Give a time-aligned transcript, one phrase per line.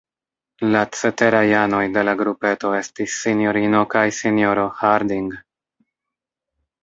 [0.75, 5.29] La ceteraj anoj de la grupeto estis sinjorino kaj sinjoro Harding.